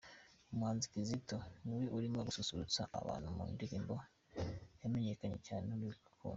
[0.51, 3.95] Umuhanzi Kitoko niwe urimo gususurutsa abantu mu ndirimbo
[4.81, 6.19] yamenyekanye cyane ’Urukundo’.